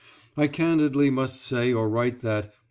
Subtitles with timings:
[0.35, 2.55] I candidly must say or write that